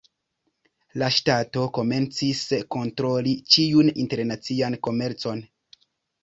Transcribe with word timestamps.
La 1.01 1.09
ŝtato 1.17 1.65
komencis 1.77 2.41
kontroli 2.77 3.35
ĉiun 3.57 3.93
internacian 4.05 4.79
komercon. 4.89 5.47